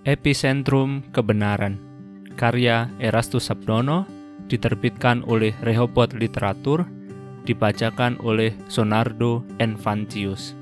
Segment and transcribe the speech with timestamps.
[0.00, 1.76] Epicentrum Kebenaran
[2.32, 4.08] Karya Erastus Sabdono
[4.48, 6.88] Diterbitkan oleh Rehoboth Literatur
[7.44, 10.56] Dibacakan oleh Sonardo Enfantius.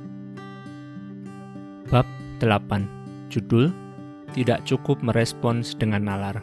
[1.86, 2.02] Bab
[2.42, 3.70] 8 Judul
[4.34, 6.42] Tidak cukup merespons dengan nalar.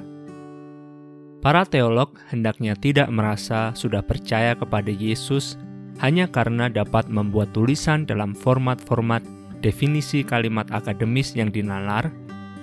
[1.43, 5.59] Para teolog hendaknya tidak merasa sudah percaya kepada Yesus
[6.00, 9.20] hanya karena dapat membuat tulisan dalam format-format
[9.59, 12.07] definisi kalimat akademis yang dinalar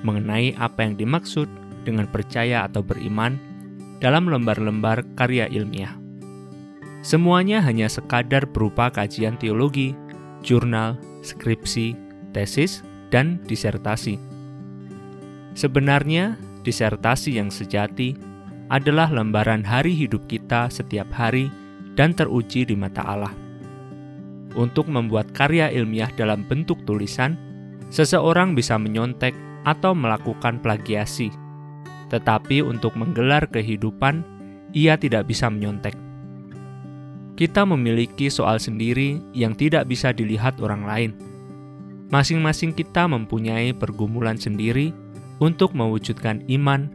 [0.02, 1.46] mengenai apa yang dimaksud
[1.82, 3.38] dengan percaya atau beriman
[4.02, 5.94] dalam lembar-lembar karya ilmiah.
[7.02, 9.94] Semuanya hanya sekadar berupa kajian teologi,
[10.46, 10.94] jurnal,
[11.26, 11.98] skripsi,
[12.30, 14.18] tesis, dan disertasi.
[15.58, 18.14] Sebenarnya, disertasi yang sejati
[18.70, 21.50] adalah lembaran hari hidup kita setiap hari
[21.98, 23.34] dan teruji di mata Allah.
[24.56, 27.36] Untuk membuat karya ilmiah dalam bentuk tulisan,
[27.92, 31.30] seseorang bisa menyontek atau melakukan plagiasi.
[32.10, 34.22] Tetapi untuk menggelar kehidupan,
[34.76, 35.96] ia tidak bisa menyontek.
[37.32, 41.10] Kita memiliki soal sendiri yang tidak bisa dilihat orang lain.
[42.12, 44.92] Masing-masing kita mempunyai pergumulan sendiri
[45.40, 46.92] untuk mewujudkan iman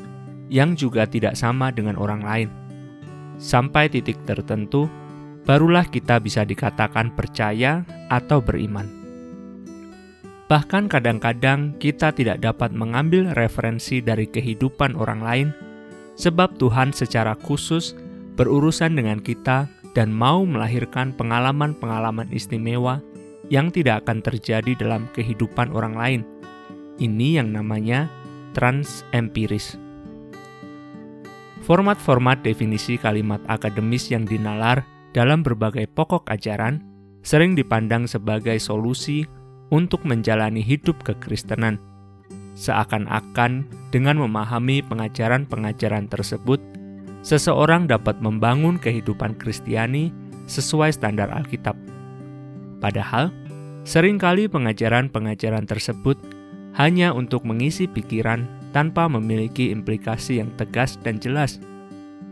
[0.48, 2.50] yang juga tidak sama dengan orang lain.
[3.42, 4.86] Sampai titik tertentu,
[5.46, 7.82] barulah kita bisa dikatakan percaya
[8.14, 8.97] atau beriman.
[10.48, 15.48] Bahkan kadang-kadang kita tidak dapat mengambil referensi dari kehidupan orang lain,
[16.16, 17.92] sebab Tuhan secara khusus
[18.40, 23.04] berurusan dengan kita dan mau melahirkan pengalaman-pengalaman istimewa
[23.52, 26.22] yang tidak akan terjadi dalam kehidupan orang lain.
[26.96, 28.08] Ini yang namanya
[28.56, 29.76] transempiris.
[31.68, 36.80] Format-format definisi kalimat akademis yang dinalar dalam berbagai pokok ajaran
[37.20, 39.28] sering dipandang sebagai solusi
[39.70, 41.80] untuk menjalani hidup kekristenan.
[42.58, 46.58] Seakan-akan dengan memahami pengajaran-pengajaran tersebut,
[47.22, 50.10] seseorang dapat membangun kehidupan Kristiani
[50.50, 51.78] sesuai standar Alkitab.
[52.82, 53.30] Padahal,
[53.86, 56.18] sering kali pengajaran-pengajaran tersebut
[56.78, 61.62] hanya untuk mengisi pikiran tanpa memiliki implikasi yang tegas dan jelas.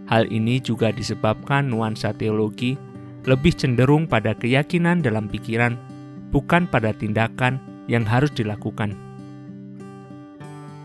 [0.05, 2.77] Hal ini juga disebabkan nuansa teologi
[3.25, 5.94] lebih cenderung pada keyakinan dalam pikiran
[6.35, 8.91] bukan pada tindakan yang harus dilakukan.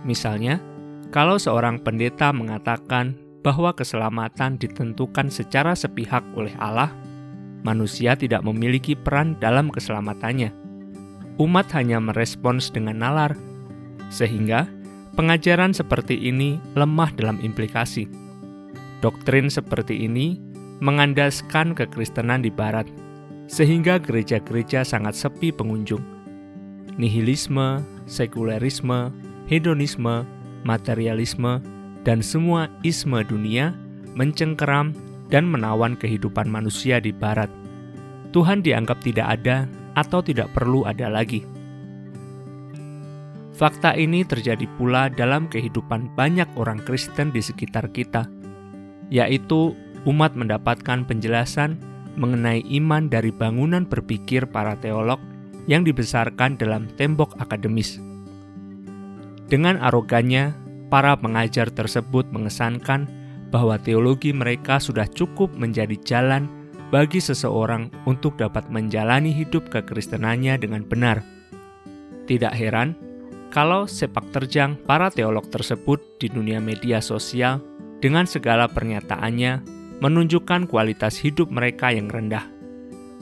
[0.06, 0.62] Misalnya,
[1.10, 6.94] kalau seorang pendeta mengatakan bahwa keselamatan ditentukan secara sepihak oleh Allah,
[7.66, 10.54] manusia tidak memiliki peran dalam keselamatannya.
[11.42, 13.34] Umat hanya merespons dengan nalar,
[14.06, 14.70] sehingga
[15.18, 18.06] pengajaran seperti ini lemah dalam implikasi.
[19.02, 20.36] Doktrin seperti ini
[20.84, 22.86] mengandaskan kekristenan di Barat
[23.50, 26.00] sehingga gereja-gereja sangat sepi pengunjung.
[26.94, 29.10] Nihilisme, sekulerisme,
[29.50, 30.22] hedonisme,
[30.62, 31.58] materialisme,
[32.06, 33.74] dan semua isme dunia
[34.14, 34.94] mencengkeram
[35.34, 37.50] dan menawan kehidupan manusia di barat.
[38.30, 39.66] Tuhan dianggap tidak ada
[39.98, 41.42] atau tidak perlu ada lagi.
[43.58, 48.24] Fakta ini terjadi pula dalam kehidupan banyak orang Kristen di sekitar kita,
[49.12, 49.76] yaitu
[50.08, 55.18] umat mendapatkan penjelasan mengenai iman dari bangunan berpikir para teolog
[55.68, 58.00] yang dibesarkan dalam tembok akademis.
[59.50, 60.54] Dengan arogannya,
[60.90, 63.06] para pengajar tersebut mengesankan
[63.50, 66.46] bahwa teologi mereka sudah cukup menjadi jalan
[66.90, 71.22] bagi seseorang untuk dapat menjalani hidup kekristenannya dengan benar.
[72.26, 72.94] Tidak heran
[73.50, 77.58] kalau sepak terjang para teolog tersebut di dunia media sosial
[77.98, 82.48] dengan segala pernyataannya menunjukkan kualitas hidup mereka yang rendah,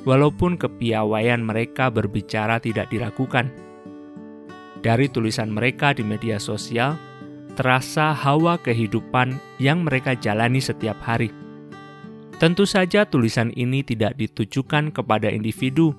[0.07, 3.51] walaupun kepiawaian mereka berbicara tidak diragukan.
[4.79, 6.95] Dari tulisan mereka di media sosial,
[7.59, 11.35] terasa hawa kehidupan yang mereka jalani setiap hari.
[12.39, 15.91] Tentu saja tulisan ini tidak ditujukan kepada individu,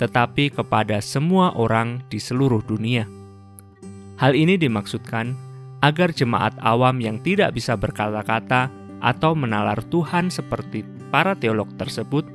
[0.00, 3.04] tetapi kepada semua orang di seluruh dunia.
[4.16, 5.36] Hal ini dimaksudkan
[5.84, 12.26] agar jemaat awam yang tidak bisa berkata-kata atau menalar Tuhan seperti para teolog tersebut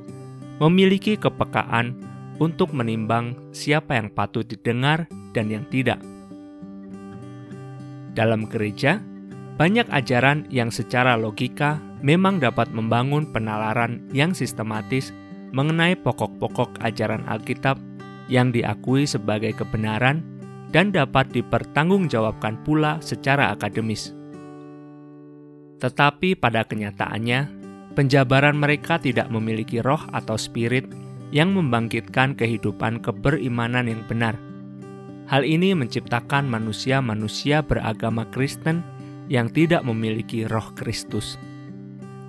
[0.60, 1.96] memiliki kepekaan
[2.40, 5.04] untuk menimbang siapa yang patut didengar
[5.36, 6.00] dan yang tidak.
[8.16, 8.98] Dalam gereja,
[9.60, 15.12] banyak ajaran yang secara logika memang dapat membangun penalaran yang sistematis
[15.52, 17.76] mengenai pokok-pokok ajaran Alkitab
[18.32, 20.22] yang diakui sebagai kebenaran
[20.70, 24.19] dan dapat dipertanggungjawabkan pula secara akademis.
[25.80, 27.48] Tetapi pada kenyataannya,
[27.96, 30.86] penjabaran mereka tidak memiliki roh atau spirit
[31.32, 34.36] yang membangkitkan kehidupan keberimanan yang benar.
[35.30, 38.82] Hal ini menciptakan manusia-manusia beragama Kristen
[39.30, 41.38] yang tidak memiliki roh Kristus.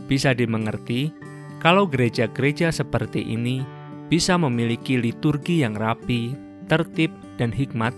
[0.06, 1.10] Bisa dimengerti
[1.58, 3.66] kalau gereja-gereja seperti ini
[4.06, 6.38] bisa memiliki liturgi yang rapi,
[6.70, 7.10] tertib,
[7.42, 7.96] dan hikmat,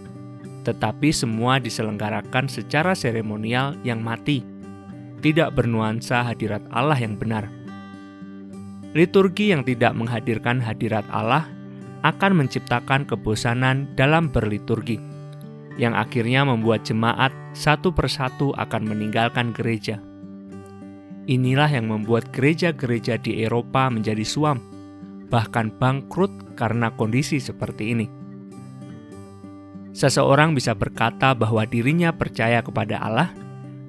[0.63, 4.45] tetapi semua diselenggarakan secara seremonial yang mati,
[5.23, 7.47] tidak bernuansa hadirat Allah yang benar.
[8.91, 11.47] Liturgi yang tidak menghadirkan hadirat Allah
[12.03, 14.99] akan menciptakan kebosanan dalam berliturgi,
[15.79, 19.97] yang akhirnya membuat jemaat satu persatu akan meninggalkan gereja.
[21.23, 24.59] Inilah yang membuat gereja-gereja di Eropa menjadi suam,
[25.31, 28.07] bahkan bangkrut karena kondisi seperti ini.
[29.95, 33.31] Seseorang bisa berkata bahwa dirinya percaya kepada Allah,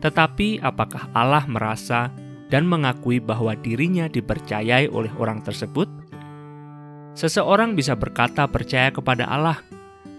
[0.05, 2.13] tetapi apakah Allah merasa
[2.53, 5.89] dan mengakui bahwa dirinya dipercayai oleh orang tersebut?
[7.17, 9.65] Seseorang bisa berkata percaya kepada Allah,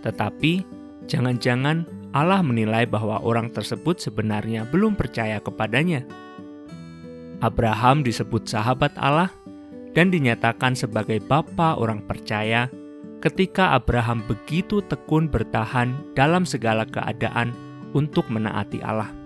[0.01, 0.65] tetapi
[1.05, 1.85] jangan-jangan
[2.17, 6.01] Allah menilai bahwa orang tersebut sebenarnya belum percaya kepadanya.
[7.45, 9.29] Abraham disebut sahabat Allah
[9.93, 12.73] dan dinyatakan sebagai bapa orang percaya
[13.21, 17.53] ketika Abraham begitu tekun bertahan dalam segala keadaan
[17.93, 19.24] untuk menaati Allah.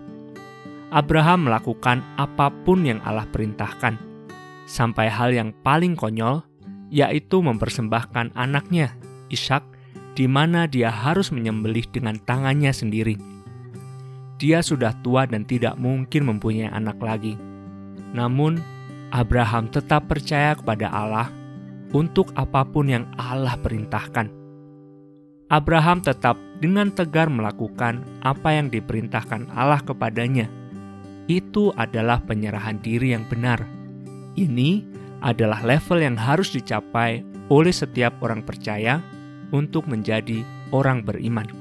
[0.89, 4.01] Abraham melakukan apa pun yang Allah perintahkan,
[4.65, 6.41] sampai hal yang paling konyol,
[6.89, 8.97] yaitu mempersembahkan anaknya,
[9.29, 9.61] Ishak,
[10.17, 13.21] di mana dia harus menyembelih dengan tangannya sendiri.
[14.41, 17.37] Dia sudah tua dan tidak mungkin mempunyai anak lagi.
[18.17, 18.57] Namun,
[19.13, 21.29] Abraham tetap percaya kepada Allah
[21.93, 24.29] untuk apa pun yang Allah perintahkan.
[25.49, 30.58] Abraham tetap dengan tegar melakukan apa yang diperintahkan Allah kepadanya.
[31.29, 33.61] Itu adalah penyerahan diri yang benar.
[34.33, 34.81] Ini
[35.21, 37.21] adalah level yang harus dicapai
[37.53, 38.97] oleh setiap orang percaya
[39.53, 40.41] untuk menjadi
[40.73, 41.58] orang beriman.